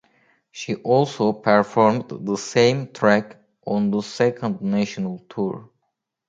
She 0.49 0.77
also 0.77 1.31
performed 1.31 2.09
the 2.25 2.35
same 2.35 2.91
track 2.91 3.37
on 3.67 3.91
the 3.91 4.01
second 4.01 4.59
national 4.59 5.19
tour. 5.29 5.69